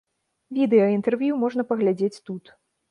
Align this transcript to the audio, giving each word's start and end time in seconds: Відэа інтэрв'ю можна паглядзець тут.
Відэа 0.59 0.87
інтэрв'ю 0.95 1.39
можна 1.45 1.69
паглядзець 1.75 2.15
тут. 2.27 2.43